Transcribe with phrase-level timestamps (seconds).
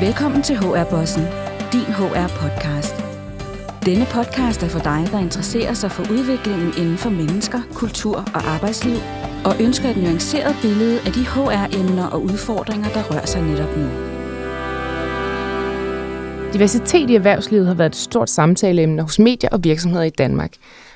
[0.00, 1.22] Velkommen til HR-bossen,
[1.72, 2.94] din HR-podcast.
[3.86, 8.48] Denne podcast er for dig, der interesserer sig for udviklingen inden for mennesker, kultur og
[8.54, 8.96] arbejdsliv,
[9.44, 13.86] og ønsker et nuanceret billede af de HR-emner og udfordringer, der rører sig netop nu.
[16.52, 20.52] Diversitet i erhvervslivet har været et stort samtaleemne hos medier og virksomheder i Danmark.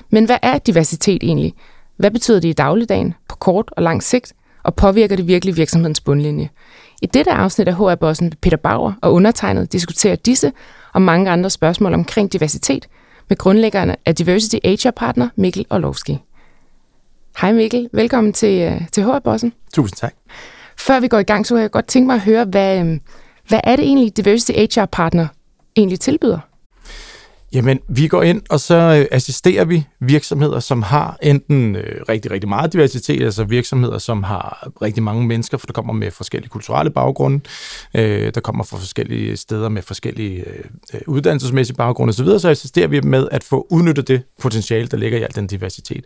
[0.09, 1.53] Men hvad er diversitet egentlig?
[1.97, 4.33] Hvad betyder det i dagligdagen, på kort og lang sigt,
[4.63, 6.49] og påvirker det virkelig virksomhedens bundlinje?
[7.05, 10.51] I dette afsnit af HR-bossen Peter Bauer og undertegnet diskuterer disse
[10.93, 12.87] og mange andre spørgsmål omkring diversitet
[13.29, 16.17] med grundlæggerne af Diversity HR Partner Mikkel Orlovski.
[17.41, 19.53] Hej Mikkel, velkommen til, øh, til HR-bossen.
[19.73, 20.13] Tusind tak.
[20.77, 23.01] Før vi går i gang, så vil jeg godt tænke mig at høre, hvad, øhm,
[23.47, 25.27] hvad er det egentlig Diversity HR Partner
[25.75, 26.39] egentlig tilbyder?
[27.55, 32.31] Jamen, vi går ind, og så øh, assisterer vi virksomheder, som har enten øh, rigtig,
[32.31, 36.49] rigtig meget diversitet, altså virksomheder, som har rigtig mange mennesker, for der kommer med forskellige
[36.49, 37.39] kulturelle baggrunde,
[37.93, 42.87] øh, der kommer fra forskellige steder med forskellige øh, øh uddannelsesmæssige baggrunde osv., så assisterer
[42.87, 46.05] vi med at få udnyttet det potentiale, der ligger i al den diversitet.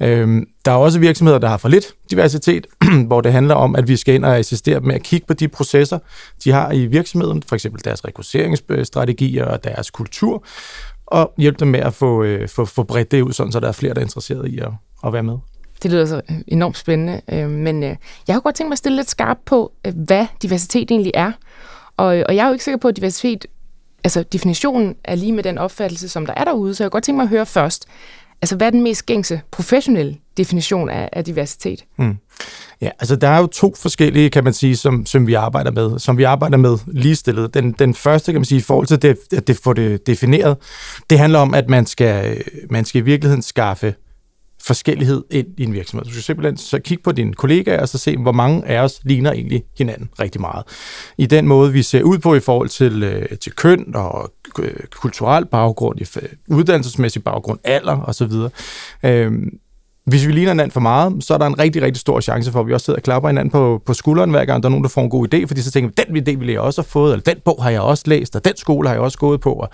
[0.00, 2.66] Øh, der er også virksomheder, der har for lidt diversitet,
[3.06, 5.34] hvor det handler om, at vi skal ind og assistere dem med at kigge på
[5.34, 5.98] de processer,
[6.44, 10.44] de har i virksomheden, for eksempel deres rekrutteringsstrategier og deres kultur,
[11.06, 13.68] og hjælpe dem med at få, øh, få, få bredt det ud, sådan, så der
[13.68, 14.70] er flere, der er interesseret i at,
[15.06, 15.38] at være med.
[15.82, 17.96] Det lyder så enormt spændende, øh, men øh,
[18.26, 21.32] jeg har godt tænkt mig at stille lidt skarp på, øh, hvad diversitet egentlig er.
[21.96, 23.46] Og, øh, og jeg er jo ikke sikker på, at diversitet,
[24.04, 27.04] altså definitionen er lige med den opfattelse, som der er derude, så jeg har godt
[27.04, 27.86] tænkt mig at høre først,
[28.42, 31.84] altså hvad er den mest gængse professionelle definition af, af diversitet?
[31.98, 32.16] Mm.
[32.80, 35.98] Ja, altså der er jo to forskellige, kan man sige, som, som vi arbejder med,
[35.98, 37.54] som vi arbejder med ligestillet.
[37.54, 40.56] Den, den første, kan man sige, i forhold til det, at det får det defineret,
[41.10, 43.94] det handler om, at man skal, man skal i virkeligheden skaffe
[44.64, 46.04] forskellighed ind i en virksomhed.
[46.04, 49.00] Du skal simpelthen så kigge på dine kollegaer og så se, hvor mange af os
[49.04, 50.64] ligner egentlig hinanden rigtig meget.
[51.18, 54.74] I den måde, vi ser ud på i forhold til, øh, til køn og øh,
[54.90, 55.98] kulturel baggrund,
[56.48, 58.32] uddannelsesmæssig baggrund, alder osv.
[59.02, 59.48] Øhm,
[60.04, 62.60] hvis vi ligner hinanden for meget, så er der en rigtig, rigtig stor chance for,
[62.60, 64.82] at vi også sidder og klapper hinanden på, på skulderen hver gang, der er nogen,
[64.82, 66.88] der får en god idé, fordi så tænker vi, den idé ville jeg også have
[66.88, 69.40] fået, eller den bog har jeg også læst, og den skole har jeg også gået
[69.40, 69.66] på.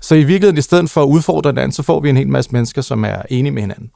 [0.00, 2.50] Så i virkeligheden, i stedet for at udfordre hinanden, så får vi en hel masse
[2.52, 3.90] mennesker, som er enige med hinanden.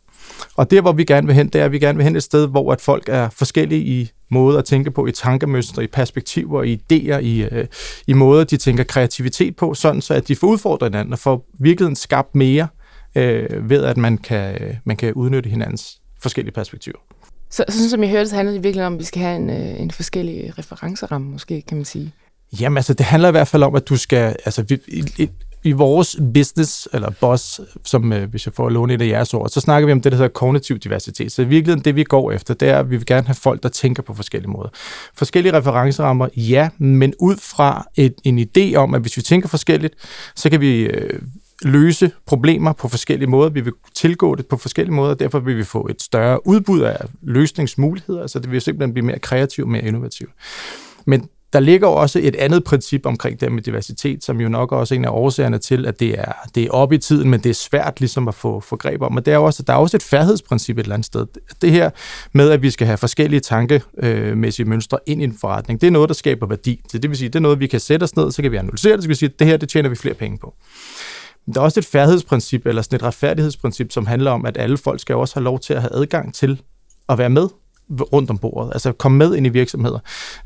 [0.57, 2.23] Og der, hvor vi gerne vil hen, det er, at vi gerne vil hen et
[2.23, 6.63] sted, hvor at folk er forskellige i måder at tænke på, i tankemønstre, i perspektiver,
[6.63, 7.67] i idéer, i, øh,
[8.07, 11.47] i måder, de tænker kreativitet på, sådan så at de får udfordret hinanden og får
[11.59, 12.69] virkeligheden skabt mere,
[13.15, 16.99] øh, ved at man kan, man kan udnytte hinandens forskellige perspektiver.
[17.51, 19.37] Så, så sådan som jeg hørte, så handler det virkelig om, at vi skal have
[19.37, 22.13] en, øh, en forskellig referenceramme, måske, kan man sige.
[22.61, 25.29] Jamen altså, det handler i hvert fald om, at du skal, altså vi, i,
[25.65, 29.35] i vores business, eller boss, som øh, hvis jeg får at låne et af jeres
[29.35, 31.33] ord, så snakker vi om det, der hedder kognitiv diversitet.
[31.33, 33.63] Så i virkeligheden det, vi går efter, det er, at vi vil gerne have folk,
[33.63, 34.69] der tænker på forskellige måder.
[35.15, 39.95] Forskellige referencerammer, ja, men ud fra et, en idé om, at hvis vi tænker forskelligt,
[40.37, 41.21] så kan vi øh,
[41.63, 43.51] løse problemer på forskellige måder.
[43.51, 46.81] Vi vil tilgå det på forskellige måder, og derfor vil vi få et større udbud
[46.81, 50.31] af løsningsmuligheder, så det vil simpelthen blive mere kreativt mere innovativt.
[51.07, 54.95] Men der ligger også et andet princip omkring det med diversitet, som jo nok også
[54.95, 57.51] er en af årsagerne til, at det er, det er op i tiden, men det
[57.51, 59.13] er svært ligesom at få, få greb om.
[59.13, 61.27] Men det er også, der er også et færdighedsprincip et eller andet sted.
[61.63, 61.91] Det her
[62.33, 66.09] med, at vi skal have forskellige tankemæssige mønstre ind i en forretning, det er noget,
[66.09, 66.81] der skaber værdi.
[66.91, 68.57] Så det vil sige, det er noget, vi kan sætte os ned, så kan vi
[68.57, 70.55] analysere det, så kan vi sige, at det her, det tjener vi flere penge på.
[71.55, 75.01] Der er også et færdighedsprincip, eller sådan et retfærdighedsprincip, som handler om, at alle folk
[75.01, 76.63] skal også have lov til at have adgang til
[77.09, 77.49] at være med
[77.91, 79.99] rundt om bordet, altså komme med ind i virksomheder.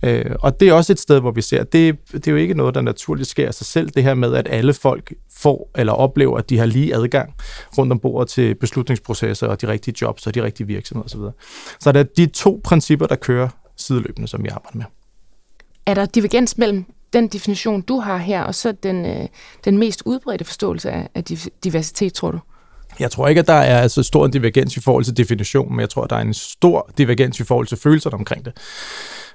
[0.02, 2.36] Øh, og det er også et sted, hvor vi ser, at det, det er jo
[2.36, 5.70] ikke noget, der naturligt sker af sig selv, det her med, at alle folk får
[5.74, 7.34] eller oplever, at de har lige adgang
[7.78, 11.20] rundt om bordet til beslutningsprocesser og de rigtige jobs og de rigtige virksomheder osv.
[11.80, 14.84] Så det er de to principper, der kører sideløbende, som vi arbejder med.
[15.86, 19.28] Er der divergens mellem den definition, du har her, og så den, øh,
[19.64, 21.24] den mest udbredte forståelse af, af
[21.64, 22.38] diversitet, tror du?
[23.00, 25.80] Jeg tror ikke, at der er så stor en divergens i forhold til definitionen, men
[25.80, 28.52] jeg tror, at der er en stor divergens i forhold til følelserne omkring det.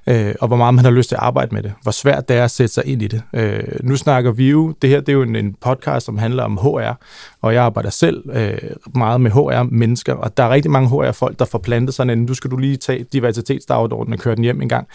[0.10, 1.74] Øh, og hvor meget man har lyst til at arbejde med det.
[1.84, 3.22] Hvor svært det er at sætte sig ind i det.
[3.34, 6.44] Øh, nu snakker vi jo, det her det er jo en, en podcast, som handler
[6.44, 7.00] om HR,
[7.42, 8.58] og jeg arbejder selv øh,
[8.96, 12.34] meget med HR-mennesker, og der er rigtig mange HR-folk, der får plantet sådan en, nu
[12.34, 14.88] skal du lige tage diversitetsdagsordenen og køre den hjem en gang.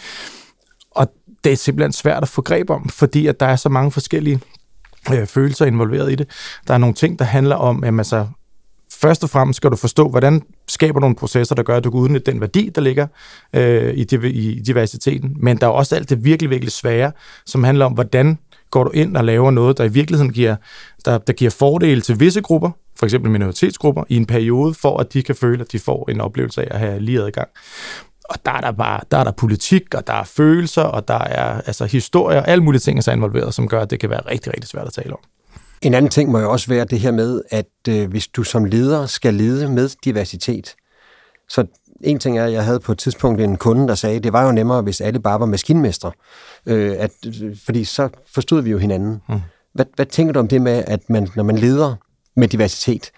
[0.95, 1.07] Og
[1.43, 4.39] det er simpelthen svært at få greb om, fordi at der er så mange forskellige
[5.13, 6.29] øh, følelser involveret i det.
[6.67, 8.27] Der er nogle ting, der handler om, at altså,
[8.91, 11.99] først og fremmest skal du forstå, hvordan skaber nogle processer, der gør, at du kan
[11.99, 13.07] udnytte den værdi, der ligger
[13.53, 15.35] øh, i, i diversiteten.
[15.39, 17.11] Men der er også alt det virkelig, virkelig svære,
[17.45, 18.37] som handler om, hvordan
[18.71, 20.55] går du ind og laver noget, der i virkeligheden giver,
[21.05, 25.13] der, der giver fordele til visse grupper, for eksempel minoritetsgrupper, i en periode, for at
[25.13, 27.49] de kan føle, at de får en oplevelse af at have lige adgang.
[28.29, 31.19] Og der er der bare, der er der politik, og der er følelser, og der
[31.19, 34.21] er altså historier, alle mulige ting, der er involveret, som gør, at det kan være
[34.31, 35.19] rigtig, rigtig svært at tale om.
[35.81, 38.65] En anden ting må jo også være det her med, at øh, hvis du som
[38.65, 40.75] leder skal lede med diversitet,
[41.49, 41.65] så
[42.03, 44.33] en ting er, at jeg havde på et tidspunkt en kunde, der sagde, at det
[44.33, 46.11] var jo nemmere, hvis alle bare var maskinmestre,
[46.65, 47.11] øh, at,
[47.65, 49.21] fordi så forstod vi jo hinanden.
[49.29, 49.41] Mm.
[49.73, 51.95] Hvad, hvad tænker du om det med, at man, når man leder
[52.35, 53.11] med diversitet,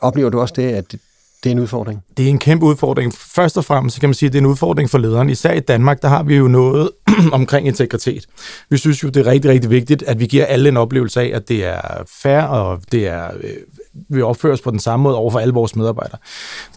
[0.00, 0.94] oplever du også det, at
[1.44, 2.04] det, er en udfordring?
[2.16, 3.14] Det er en kæmpe udfordring.
[3.14, 5.30] Først og fremmest kan man sige, at det er en udfordring for lederen.
[5.30, 6.90] Især i Danmark, der har vi jo noget
[7.32, 8.26] omkring integritet.
[8.70, 11.30] Vi synes jo, det er rigtig, rigtig vigtigt, at vi giver alle en oplevelse af,
[11.34, 13.50] at det er fair, og det er, øh,
[14.08, 16.18] vi opfører os på den samme måde over for alle vores medarbejdere.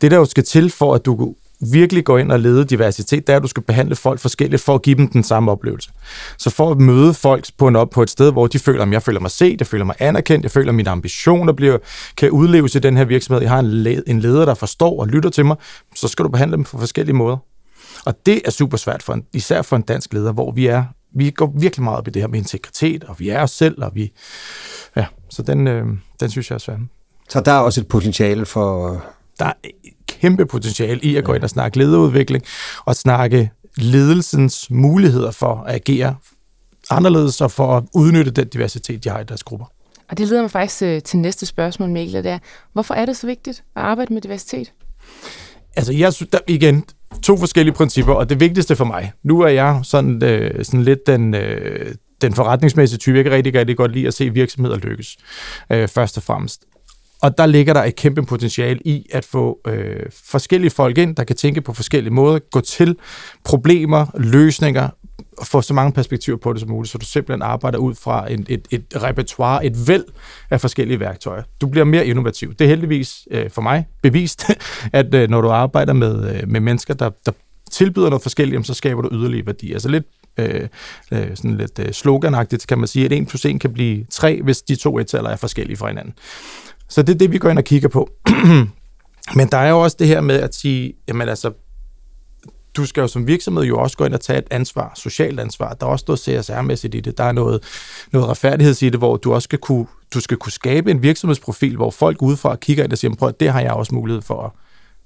[0.01, 3.33] Det, der jo skal til for, at du virkelig gå ind og lede diversitet, det
[3.33, 5.89] er, at du skal behandle folk forskelligt for at give dem den samme oplevelse.
[6.38, 8.92] Så for at møde folk på, en op, på et sted, hvor de føler, at
[8.92, 11.77] jeg føler mig set, jeg føler mig anerkendt, jeg føler, at mine ambitioner bliver,
[12.18, 13.59] kan udleves i den her virksomhed, jeg har
[14.07, 15.56] en leder, der forstår og lytter til mig,
[15.95, 17.38] så skal du behandle dem på forskellige måder.
[18.06, 20.83] Og det er super svært, for en, især for en dansk leder, hvor vi er
[21.15, 23.83] vi går virkelig meget op i det her med integritet, og vi er os selv,
[23.83, 24.12] og vi...
[24.95, 25.86] Ja, så den, øh,
[26.19, 26.80] den synes jeg er svært.
[27.30, 29.03] Så der er også et potentiale for...
[29.39, 29.53] Der er
[30.21, 32.43] kæmpe potentiale i at gå ind og snakke lederudvikling,
[32.85, 36.15] og snakke ledelsens muligheder for at agere
[36.89, 39.65] anderledes, og for at udnytte den diversitet, de har i deres grupper.
[40.09, 42.39] Og det leder mig faktisk øh, til næste spørgsmål, Mikkel, det er,
[42.73, 44.71] hvorfor er det så vigtigt at arbejde med diversitet?
[45.75, 46.83] Altså, jeg synes, der, igen,
[47.23, 51.07] to forskellige principper, og det vigtigste for mig, nu er jeg sådan, øh, sådan lidt
[51.07, 53.15] den, øh, den forretningsmæssige type.
[53.17, 55.17] Jeg kan rigtig, rigtig godt lide at se virksomheder lykkes,
[55.71, 56.65] øh, først og fremmest.
[57.21, 61.23] Og der ligger der et kæmpe potentiale i at få øh, forskellige folk ind, der
[61.23, 62.95] kan tænke på forskellige måder, gå til
[63.43, 64.89] problemer, løsninger,
[65.37, 68.31] og få så mange perspektiver på det som muligt, så du simpelthen arbejder ud fra
[68.31, 70.03] en, et, et repertoire, et væld
[70.49, 71.43] af forskellige værktøjer.
[71.61, 72.53] Du bliver mere innovativ.
[72.53, 74.43] Det er heldigvis øh, for mig bevist,
[74.93, 77.31] at øh, når du arbejder med, øh, med mennesker, der, der
[77.71, 79.73] tilbyder noget forskelligt, så skaber du yderligere værdi.
[79.73, 80.05] Altså lidt
[80.37, 80.67] øh,
[81.11, 84.41] øh sådan lidt øh, sloganagtigt kan man sige, at 1 plus 1 kan blive 3,
[84.41, 86.13] hvis de to etaller er forskellige fra hinanden.
[86.89, 88.10] Så det er det, vi går ind og kigger på.
[89.38, 91.51] Men der er jo også det her med at sige, jamen altså,
[92.78, 95.74] du skal jo som virksomhed jo også gå ind og tage et ansvar, socialt ansvar.
[95.74, 97.18] Der er også noget CSR-mæssigt i det.
[97.18, 97.63] Der er noget,
[98.12, 101.75] noget retfærdighed i det, hvor du også skal kunne, du skal kunne skabe en virksomhedsprofil,
[101.75, 104.51] hvor folk udefra kigger ind og siger, prøv, det har jeg også mulighed for at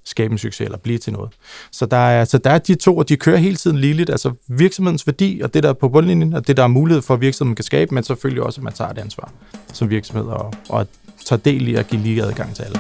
[0.04, 1.30] skabe en succes eller blive til noget.
[1.72, 4.10] Så der er, så der er de to, og de kører hele tiden ligeligt.
[4.10, 7.14] Altså virksomhedens værdi, og det der er på bundlinjen, og det der er mulighed for,
[7.14, 9.32] at virksomheden kan skabe, men selvfølgelig også, at man tager et ansvar
[9.74, 10.88] som virksomhed, og, og
[11.26, 12.80] tager del i at give lige adgang til alle.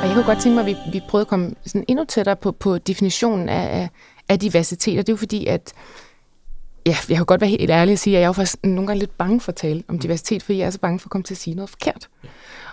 [0.00, 2.36] Og jeg kunne godt tænke mig, at vi, vi prøvede at komme sådan endnu tættere
[2.36, 3.88] på, på definitionen af, af,
[4.28, 4.98] af diversitet.
[4.98, 5.72] Og det er jo fordi, at
[6.86, 8.86] ja, jeg kan godt være helt ærlig at sige, at jeg er jo faktisk nogle
[8.86, 9.98] gange lidt bange for at tale om mm.
[9.98, 12.08] diversitet, fordi jeg er så bange for at komme til at sige noget forkert.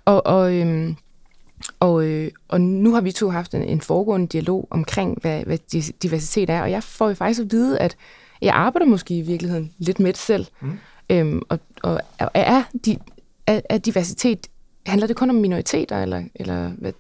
[0.06, 0.96] Og, og øhm,
[1.80, 5.58] og, øh, og nu har vi to haft en, en foregående dialog omkring, hvad, hvad
[6.02, 7.96] diversitet er, og jeg får jo faktisk at vide, at
[8.42, 10.46] jeg arbejder måske i virkeligheden lidt med det selv.
[10.62, 10.72] Mm.
[11.10, 12.02] Øhm, og, og
[12.34, 12.98] er, de,
[13.48, 14.48] er, er diversitet,
[14.86, 16.92] handler det kun om minoriteter, eller, eller hvad?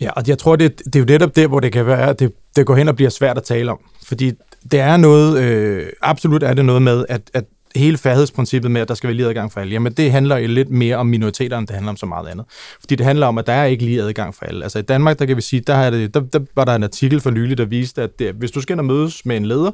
[0.00, 2.18] Ja, og jeg tror, det, det er jo netop der, hvor det kan være, at
[2.20, 3.78] det, det går hen og bliver svært at tale om.
[4.02, 4.32] Fordi
[4.70, 7.44] det er noget, øh, absolut er det noget med, at, at
[7.76, 10.48] hele færdighedsprincippet med, at der skal være lige adgang for alle, jamen det handler jo
[10.48, 12.46] lidt mere om minoriteter, end det handler om så meget andet.
[12.80, 14.62] Fordi det handler om, at der er ikke lige adgang for alle.
[14.62, 16.82] Altså i Danmark, der kan vi sige, der, er det, der, der var der en
[16.82, 19.46] artikel for nylig, der viste, at det, hvis du skal ind og mødes med en
[19.46, 19.70] leder,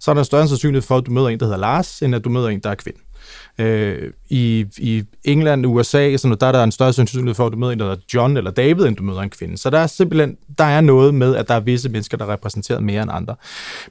[0.00, 2.24] så er der større sandsynlighed for, at du møder en, der hedder Lars, end at
[2.24, 2.98] du møder en, der er kvinde.
[3.58, 7.52] Øh, i, I England, USA, sådan noget, der er der en større sandsynlighed for, at
[7.52, 9.58] du møder en, der hedder John eller David, end du møder en kvinde.
[9.58, 12.32] Så der er simpelthen der er noget med, at der er visse mennesker, der er
[12.32, 13.34] repræsenteret mere end andre.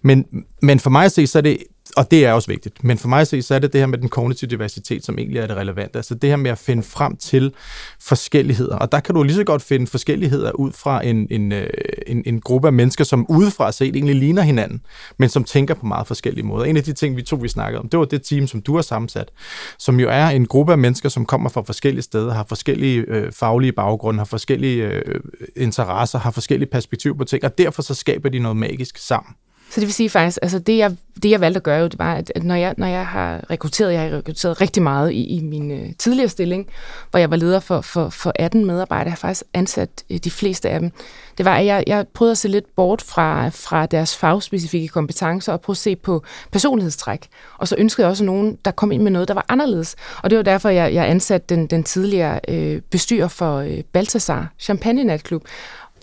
[0.01, 0.25] Men,
[0.61, 1.57] men for mig at se, så er det
[1.97, 2.83] og det er også vigtigt.
[2.83, 5.17] Men for mig at se, så er det det her med den kognitive diversitet, som
[5.17, 5.99] egentlig er det relevante.
[5.99, 7.53] Altså det her med at finde frem til
[8.01, 8.75] forskelligheder.
[8.75, 11.67] Og der kan du lige så godt finde forskelligheder ud fra en, en, øh,
[12.07, 14.81] en, en gruppe af mennesker, som udefra set egentlig ligner hinanden,
[15.19, 16.65] men som tænker på meget forskellige måder.
[16.65, 18.75] En af de ting, vi to vi snakkede om, det var det team, som du
[18.75, 19.31] har sammensat,
[19.79, 23.31] som jo er en gruppe af mennesker, som kommer fra forskellige steder, har forskellige øh,
[23.31, 25.19] faglige baggrunde, har forskellige øh,
[25.55, 29.35] interesser, har forskellige perspektiver på ting, og derfor så skaber de noget magisk sammen.
[29.73, 31.99] Så det vil sige faktisk, altså det jeg, det jeg valgte at gøre, jo, det
[31.99, 35.41] var, at når jeg, når jeg har rekrutteret, jeg har rekrutteret rigtig meget i, i
[35.41, 36.67] min øh, tidligere stilling,
[37.11, 40.31] hvor jeg var leder for, for, for 18 medarbejdere, jeg har faktisk ansat øh, de
[40.31, 40.91] fleste af dem.
[41.37, 45.53] Det var, at jeg, jeg prøvede at se lidt bort fra, fra deres fagspecifikke kompetencer
[45.53, 47.27] og prøve at se på personlighedstræk.
[47.57, 49.95] Og så ønskede jeg også nogen, der kom ind med noget, der var anderledes.
[50.23, 54.53] Og det var derfor, jeg, jeg ansatte den, den tidligere øh, bestyrer for øh, Baltasar
[54.59, 55.43] Champagne Natklub.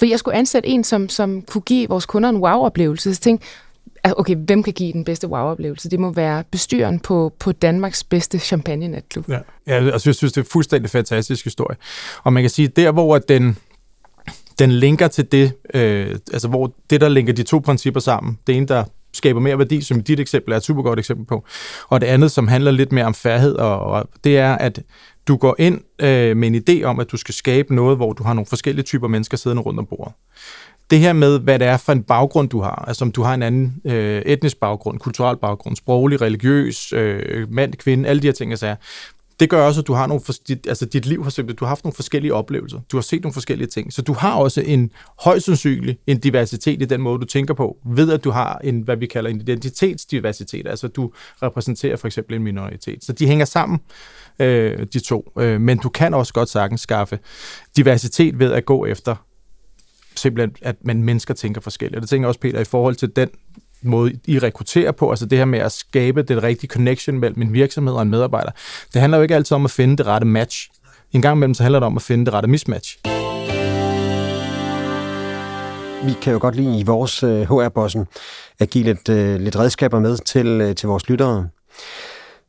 [0.01, 3.03] For jeg skulle ansætte en, som, som kunne give vores kunder en wow-oplevelse.
[3.03, 3.47] Så jeg tænkte,
[4.05, 5.91] ah, okay, hvem kan give den bedste wow-oplevelse?
[5.91, 9.29] Det må være bestyren på, på Danmarks bedste champagne-natklub.
[9.29, 11.77] Ja, ja altså, jeg synes, det er fuldstændig fantastisk historie.
[12.25, 13.57] Og man kan sige, der hvor den,
[14.59, 18.57] den linker til det, øh, altså hvor det, der linker de to principper sammen, det
[18.57, 21.45] ene, der skaber mere værdi, som dit eksempel er et super godt eksempel på,
[21.89, 24.83] og det andet, som handler lidt mere om færdighed, og, og det er, at
[25.31, 28.23] du går ind øh, med en idé om, at du skal skabe noget, hvor du
[28.23, 30.13] har nogle forskellige typer mennesker siddende rundt om bordet.
[30.91, 33.35] Det her med, hvad det er for en baggrund, du har, altså om du har
[33.35, 38.33] en anden øh, etnisk baggrund, kulturel baggrund, sproglig, religiøs, øh, mand, kvinde, alle de her
[38.33, 38.77] ting, altså,
[39.41, 41.69] det gør også, at du har nogle, dit, altså dit liv har simpelthen, du har
[41.69, 44.91] haft nogle forskellige oplevelser, du har set nogle forskellige ting, så du har også en
[45.21, 48.81] højst sandsynlig en diversitet i den måde, du tænker på, ved at du har en,
[48.81, 53.05] hvad vi kalder en identitetsdiversitet, altså du repræsenterer for eksempel en minoritet.
[53.05, 53.81] Så de hænger sammen,
[54.39, 57.19] øh, de to, øh, men du kan også godt sagtens skaffe
[57.77, 59.17] diversitet ved at gå efter
[60.17, 61.97] simpelthen, at man mennesker tænker forskelligt.
[61.97, 63.29] Og det tænker jeg også, Peter, i forhold til den
[63.83, 67.53] måde, I rekrutterer på, altså det her med at skabe det rigtige connection mellem en
[67.53, 68.51] virksomhed og en medarbejder.
[68.93, 70.71] Det handler jo ikke altid om at finde det rette match.
[71.13, 72.99] En gang imellem så handler det om at finde det rette mismatch.
[76.05, 78.07] Vi kan jo godt lide i vores øh, HR-bossen
[78.59, 81.49] at give lidt, øh, lidt redskaber med til, øh, til vores lyttere.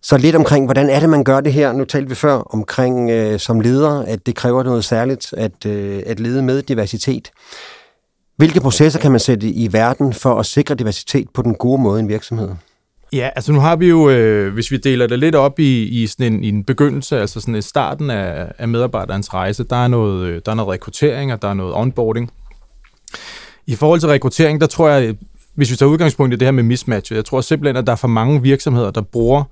[0.03, 1.71] Så lidt omkring, hvordan er det, man gør det her?
[1.71, 6.03] Nu talte vi før omkring øh, som leder, at det kræver noget særligt at, øh,
[6.05, 7.31] at lede med diversitet.
[8.41, 11.99] Hvilke processer kan man sætte i verden for at sikre diversitet på den gode måde
[11.99, 12.49] i en virksomhed?
[13.13, 16.07] Ja, altså nu har vi jo, øh, hvis vi deler det lidt op i, i
[16.07, 19.87] sådan en, i en begyndelse, altså sådan i starten af, af medarbejderens rejse, der er,
[19.87, 22.31] noget, øh, der er noget rekruttering, og der er noget onboarding.
[23.67, 25.15] I forhold til rekruttering, der tror jeg,
[25.55, 27.97] hvis vi tager udgangspunkt i det her med mismatch, jeg tror simpelthen, at der er
[27.97, 29.43] for mange virksomheder, der bruger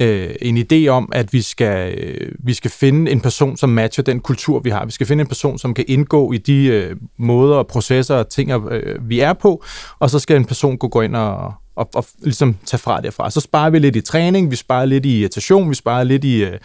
[0.00, 4.04] øh, en idé om, at vi skal, øh, vi skal finde en person, som matcher
[4.04, 4.84] den kultur, vi har.
[4.84, 8.28] Vi skal finde en person, som kan indgå i de øh, måder og processer og
[8.28, 9.64] ting, øh, vi er på,
[9.98, 13.30] og så skal en person kunne gå ind og, og, og ligesom tage fra derfra.
[13.30, 16.44] Så sparer vi lidt i træning, vi sparer lidt i irritation, vi sparer lidt i,
[16.44, 16.58] øh,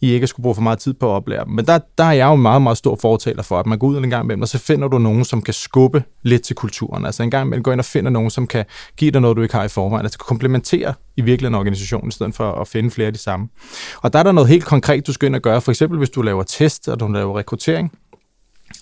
[0.00, 1.52] i ikke at skulle bruge for meget tid på at oplære dem.
[1.52, 3.96] Men der, der er jeg jo meget, meget stor fortaler for, at man går ud
[3.96, 7.06] en gang imellem, og så finder du nogen, som kan skubbe lidt til kulturen.
[7.06, 8.64] Altså en gang imellem går ind og finder nogen, som kan
[8.96, 10.06] give dig noget, du ikke har i forvejen.
[10.06, 13.48] Altså komplementere i virkeligheden organisationen, i stedet for at finde flere af de samme.
[14.02, 15.60] Og der er der noget helt konkret, du skal ind og gøre.
[15.60, 17.92] For eksempel, hvis du laver test, og du laver rekruttering,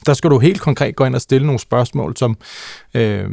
[0.07, 2.37] der skal du helt konkret gå ind og stille nogle spørgsmål, som,
[2.95, 3.25] øh,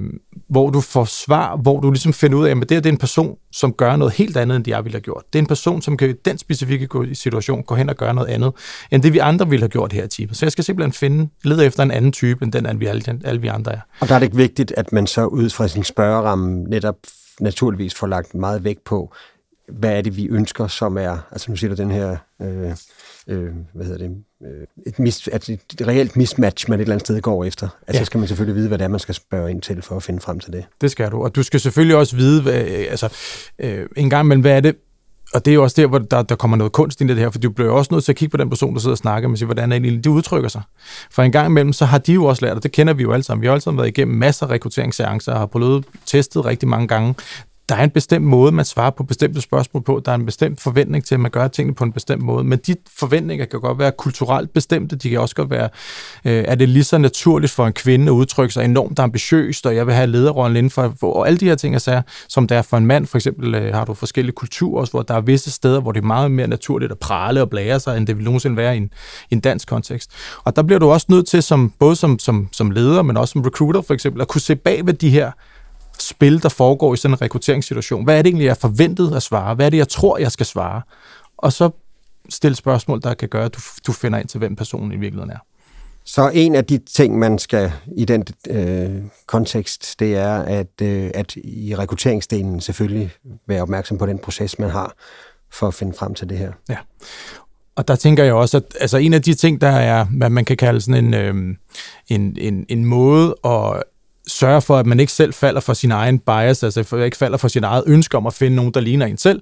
[0.50, 2.94] hvor du får svar, hvor du ligesom finder ud af, at det, er, det er
[2.94, 5.24] en person, som gør noget helt andet, end det jeg ville have gjort.
[5.34, 8.28] Det er en person, som kan i den specifikke situation gå hen og gøre noget
[8.28, 8.52] andet,
[8.92, 10.38] end det vi andre ville have gjort her i teamet.
[10.38, 13.42] Så jeg skal simpelthen finde, lede efter en anden type, end den, vi alle, alle
[13.42, 13.80] vi andre er.
[14.00, 16.96] Og der er det ikke vigtigt, at man så ud fra sin spørgeramme netop
[17.40, 19.14] naturligvis får lagt meget vægt på,
[19.72, 22.72] hvad er det, vi ønsker, som er, altså nu siger du den her, øh,
[23.28, 27.08] øh, hvad hedder det, øh, et, mis, altså et reelt mismatch, man et eller andet
[27.08, 27.68] sted går efter.
[27.88, 28.00] Altså ja.
[28.00, 30.04] så skal man selvfølgelig vide, hvad det er, man skal spørge ind til, for at
[30.04, 30.66] finde frem til det.
[30.82, 32.54] Det skal du, og du skal selvfølgelig også vide, hvad,
[32.90, 33.10] altså
[33.60, 34.76] øh, en gang imellem, hvad er det,
[35.34, 37.22] og det er jo også der, hvor der, der kommer noget kunst ind i det
[37.22, 38.98] her, for du bliver også nødt til at kigge på den person, der sidder og
[38.98, 40.62] snakker med sig, hvordan er egentlig de udtrykker sig.
[41.12, 43.12] For en gang imellem, så har de jo også lært, og det kender vi jo
[43.12, 43.42] alle sammen.
[43.42, 46.88] Vi har alle sammen været igennem masser af rekrutteringsseancer og har prøvet testet rigtig mange
[46.88, 47.16] gange
[47.70, 50.02] der er en bestemt måde, man svarer på bestemte spørgsmål på.
[50.06, 52.44] Der er en bestemt forventning til, at man gør tingene på en bestemt måde.
[52.44, 54.96] Men de forventninger kan godt være kulturelt bestemte.
[54.96, 55.70] De kan også godt være,
[56.26, 59.76] øh, er det lige så naturligt for en kvinde at udtrykke sig enormt ambitiøst, og
[59.76, 62.62] jeg vil have lederrollen inden for, og alle de her ting, sær, som der er
[62.62, 63.06] for en mand.
[63.06, 66.02] For eksempel øh, har du forskellige kulturer også, hvor der er visse steder, hvor det
[66.02, 68.78] er meget mere naturligt at prale og blære sig, end det vil nogensinde være i
[68.78, 68.90] en,
[69.30, 70.12] i en dansk kontekst.
[70.44, 73.32] Og der bliver du også nødt til, som, både som, som, som leder, men også
[73.32, 75.32] som recruiter for eksempel, at kunne se bag ved de her
[76.02, 78.04] spil, der foregår i sådan en rekrutteringssituation.
[78.04, 79.56] Hvad er det egentlig, jeg er forventet at svare?
[79.56, 80.82] Hvad er det, jeg tror, jeg skal svare?
[81.38, 81.70] Og så
[82.30, 85.32] stille spørgsmål, der kan gøre, at du, du finder ind til, hvem personen i virkeligheden
[85.32, 85.38] er.
[86.06, 91.12] Så en af de ting, man skal i den øh, kontekst, det er, at, øh,
[91.14, 93.12] at i rekrutteringsdelen selvfølgelig
[93.48, 94.94] være opmærksom på den proces, man har
[95.52, 96.52] for at finde frem til det her.
[96.70, 96.78] Ja.
[97.76, 100.46] Og der tænker jeg også, at altså en af de ting, der er, hvad man
[100.46, 101.56] kan kalde sådan en, øh,
[102.08, 103.84] en, en, en måde at
[104.30, 107.48] sørge for, at man ikke selv falder for sin egen bias, altså ikke falder for
[107.48, 109.42] sin eget ønske om at finde nogen, der ligner en selv,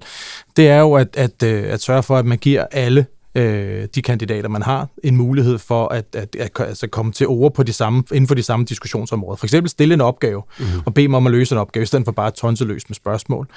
[0.56, 4.02] det er jo at, at, øh, at sørge for, at man giver alle øh, de
[4.02, 7.62] kandidater, man har, en mulighed for at, at, at, at altså komme til ord på
[7.62, 9.36] de samme, inden for de samme diskussionsområder.
[9.36, 10.80] For eksempel stille en opgave, mm-hmm.
[10.86, 13.48] og bede dem om at løse en opgave, i stedet for bare tonseløst med spørgsmål.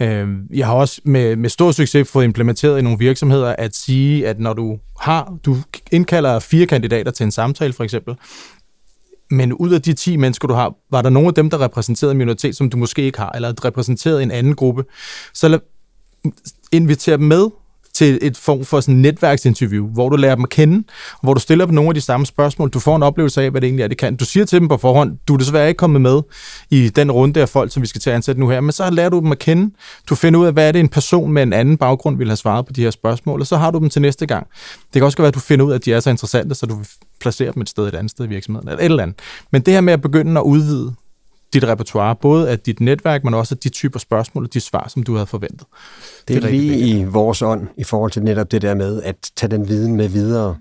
[0.00, 4.28] Øh, jeg har også med, med stor succes fået implementeret i nogle virksomheder at sige,
[4.28, 5.56] at når du har, du
[5.92, 8.14] indkalder fire kandidater til en samtale for eksempel,
[9.30, 12.12] men ud af de 10 mennesker, du har, var der nogle af dem, der repræsenterede
[12.12, 14.84] en minoritet, som du måske ikke har, eller repræsenterede en anden gruppe,
[15.34, 15.58] så lad,
[16.72, 17.50] inviter dem med
[17.96, 20.84] til et form for sådan netværksinterview, hvor du lærer dem at kende,
[21.22, 22.70] hvor du stiller dem nogle af de samme spørgsmål.
[22.70, 24.16] Du får en oplevelse af, hvad det egentlig er, det kan.
[24.16, 26.22] Du siger til dem på forhånd, du er desværre ikke kommet med
[26.70, 28.90] i den runde af folk, som vi skal til at ansætte nu her, men så
[28.90, 29.74] lærer du dem at kende.
[30.08, 32.36] Du finder ud af, hvad er det en person med en anden baggrund vil have
[32.36, 34.46] svaret på de her spørgsmål, og så har du dem til næste gang.
[34.94, 36.66] Det kan også være, at du finder ud af, at de er så interessante, så
[36.66, 36.78] du
[37.20, 39.18] placerer dem et sted et andet sted i virksomheden, eller et eller andet.
[39.52, 40.94] Men det her med at begynde at udvide
[41.54, 44.88] dit repertoire, både af dit netværk, men også af de typer spørgsmål og de svar,
[44.88, 45.66] som du havde forventet.
[46.28, 49.02] Det er, det er lige i vores ånd i forhold til netop det der med
[49.02, 50.56] at tage den viden med videre,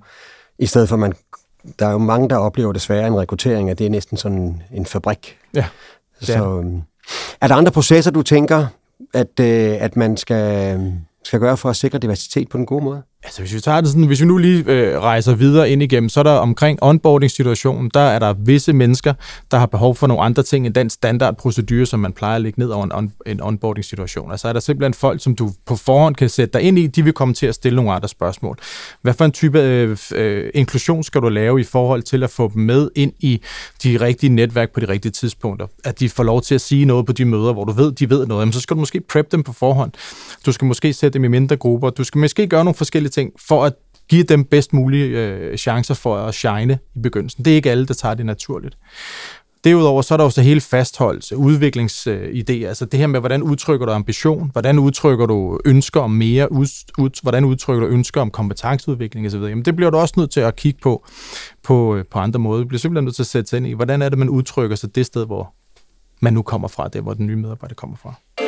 [0.59, 1.13] i stedet for man
[1.79, 4.85] der er jo mange, der oplever desværre en rekruttering, at det er næsten sådan en
[4.85, 5.37] fabrik.
[5.53, 5.65] Ja.
[6.21, 6.81] Så, øhm,
[7.41, 8.67] er der andre processer, du tænker,
[9.13, 10.79] at, øh, at man skal,
[11.23, 13.01] skal gøre for at sikre diversitet på den gode måde?
[13.25, 16.09] Altså hvis vi tager det sådan, hvis vi nu lige øh, rejser videre ind igennem,
[16.09, 19.13] så er der omkring onboarding-situationen, der er der visse mennesker,
[19.51, 22.59] der har behov for nogle andre ting end den standardprocedure, som man plejer at lægge
[22.59, 24.31] ned over en, on, en onboarding-situation.
[24.31, 27.03] Altså er der simpelthen folk, som du på forhånd kan sætte dig ind i, de
[27.03, 28.57] vil komme til at stille nogle andre spørgsmål.
[29.01, 32.51] Hvad for en type øh, øh, inklusion skal du lave i forhold til at få
[32.53, 33.41] dem med ind i
[33.83, 35.67] de rigtige netværk på de rigtige tidspunkter?
[35.83, 38.09] At de får lov til at sige noget på de møder, hvor du ved, de
[38.09, 38.41] ved noget.
[38.41, 39.91] Jamen, så skal du måske prep dem på forhånd.
[40.45, 41.89] Du skal måske sætte dem i mindre grupper.
[41.89, 43.73] Du skal måske gøre nogle forskellige ting, for at
[44.09, 47.45] give dem bedst mulige øh, chancer for at shine i begyndelsen.
[47.45, 48.77] Det er ikke alle, der tager det naturligt.
[49.63, 53.85] Derudover så er der også hele fastholdelse, udviklingsidéer, øh, altså det her med, hvordan udtrykker
[53.85, 56.67] du ambition, hvordan udtrykker du ønsker om mere, ud,
[56.97, 59.39] ud, hvordan udtrykker du ønsker om kompetenceudvikling osv.
[59.39, 61.05] Jamen det bliver du også nødt til at kigge på
[61.63, 62.61] på, øh, på andre måder.
[62.61, 64.75] Du bliver simpelthen nødt til at sætte sig ind i, hvordan er det, man udtrykker
[64.75, 65.53] sig det sted, hvor
[66.19, 68.44] man nu kommer fra, det hvor den nye medarbejder kommer fra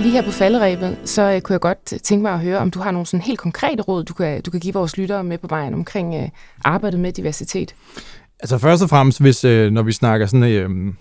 [0.00, 2.70] lige her på falderæbet, så øh, kunne jeg godt øh, tænke mig at høre, om
[2.70, 5.38] du har nogle sådan helt konkrete råd, du kan, du kan give vores lyttere med
[5.38, 6.28] på vejen omkring øh,
[6.64, 7.74] arbejdet med diversitet.
[8.40, 10.94] Altså først og fremmest, hvis, øh, når vi snakker sådan øh,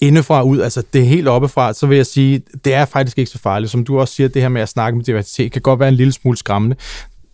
[0.00, 3.30] indefra ud, altså det er helt oppefra, så vil jeg sige, det er faktisk ikke
[3.30, 3.72] så farligt.
[3.72, 5.94] Som du også siger, det her med at snakke med diversitet kan godt være en
[5.94, 6.76] lille smule skræmmende.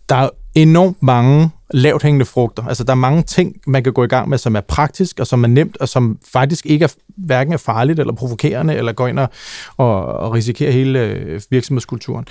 [0.09, 2.63] Der er enormt mange lavt hængende frugter.
[2.67, 5.27] Altså, der er mange ting, man kan gå i gang med, som er praktisk, og
[5.27, 9.07] som er nemt, og som faktisk ikke er hverken er farligt eller provokerende, eller går
[9.07, 9.29] ind og,
[9.77, 12.25] og, og risikerer hele øh, virksomhedskulturen.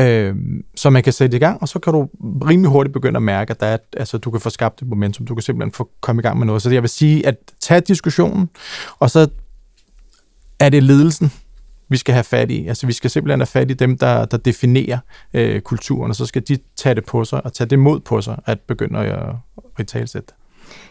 [0.00, 0.34] Øh,
[0.76, 3.50] så man kan sætte i gang, og så kan du rimelig hurtigt begynde at mærke,
[3.50, 5.26] at der er, altså, du kan få skabt et momentum.
[5.26, 6.62] Du kan simpelthen få komme i gang med noget.
[6.62, 8.48] Så jeg vil sige, at tage diskussionen,
[8.98, 9.28] og så
[10.60, 11.32] er det ledelsen,
[11.92, 12.66] vi skal have fat i.
[12.68, 14.98] Altså vi skal simpelthen have fat i dem, der, der definerer
[15.34, 18.20] øh, kulturen, og så skal de tage det på sig, og tage det mod på
[18.20, 19.34] sig, at begynde at,
[19.78, 20.34] at talsætte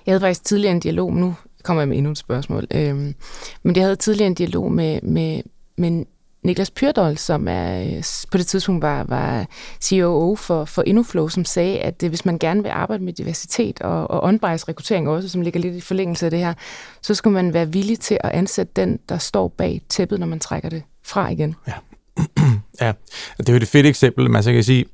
[0.06, 3.16] Jeg havde faktisk tidligere en dialog, nu kommer jeg med endnu et spørgsmål, øhm,
[3.64, 5.42] men jeg havde tidligere en dialog med, med,
[5.78, 6.06] med
[6.44, 9.46] Niklas Pyrdol, som er, øh, på det tidspunkt var, var
[9.84, 13.82] COO for, for Innoflow, som sagde, at øh, hvis man gerne vil arbejde med diversitet
[13.82, 16.54] og, og on rekruttering også, som ligger lidt i forlængelse af det her,
[17.02, 20.40] så skal man være villig til at ansætte den, der står bag tæppet, når man
[20.40, 21.56] trækker det fra igen.
[21.68, 21.74] Ja,
[22.86, 22.94] ja.
[23.38, 24.30] det er jo et fedt eksempel.
[24.30, 24.86] Man så altså, kan sige,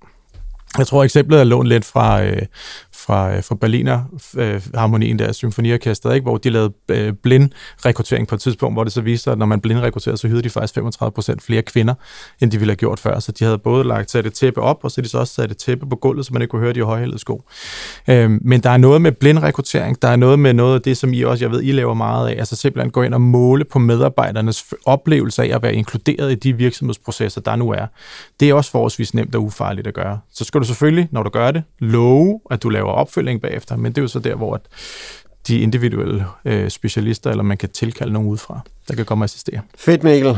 [0.78, 2.42] jeg tror, eksemplet er lånt lidt fra, øh,
[3.08, 4.04] fra, øh, fra Berliner
[4.38, 6.24] øh, Harmonien, der symfoniorkestret, ikke?
[6.24, 7.50] hvor de lavede øh, blind
[7.86, 10.28] rekruttering på et tidspunkt, hvor det så viste sig, at når man blind rekrutterer, så
[10.28, 11.93] hyrede de faktisk 35 procent flere kvinder,
[12.41, 13.20] end de ville have gjort før.
[13.20, 15.52] Så de havde både lagt sat et tæppe op, og så de så også sat
[15.52, 17.43] et tæppe på gulvet, så man ikke kunne høre de højhældede sko.
[18.08, 20.98] Øh, men der er noget med blind rekruttering, der er noget med noget af det,
[20.98, 23.65] som I også, jeg ved, I laver meget af, altså simpelthen gå ind og måle
[23.65, 27.86] på medarbejdernes oplevelse af at være inkluderet i de virksomhedsprocesser, der nu er.
[28.39, 30.20] Det er også forholdsvis nemt og ufarligt at gøre.
[30.34, 33.92] Så skal du selvfølgelig, når du gør det, love, at du laver opfølging bagefter, men
[33.92, 34.62] det er jo så der, hvor
[35.48, 39.62] de individuelle øh, specialister, eller man kan tilkalde nogen udefra, der kan komme og assistere.
[39.76, 40.38] Fedt, Mikkel.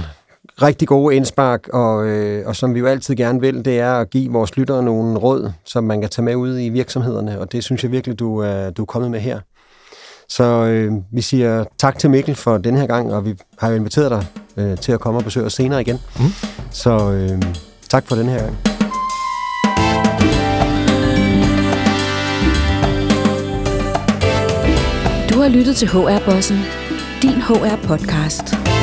[0.62, 4.10] Rigtig gode indspark, og, øh, og som vi jo altid gerne vil, det er at
[4.10, 7.64] give vores lyttere nogle råd, som man kan tage med ud i virksomhederne, og det
[7.64, 9.40] synes jeg virkelig, du, øh, du er kommet med her.
[10.30, 13.76] Så øh, vi siger tak til Mikkel for den her gang, og vi har jo
[13.76, 14.26] inviteret dig
[14.58, 16.00] øh, til at komme og besøge os senere igen.
[16.20, 16.26] Mm.
[16.72, 17.42] Så øh,
[17.90, 18.79] tak for den her gang.
[25.40, 26.58] Du har lyttet til HR-bossen,
[27.22, 28.79] din HR-podcast.